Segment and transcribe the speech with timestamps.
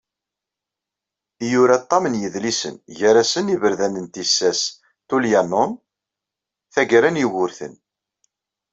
[1.51, 4.61] Yura ṭam n yidlisen, gar-asen "Iberdan n tissas,
[5.07, 5.71] Tullianum,
[6.73, 7.73] Taggara n Yugurten".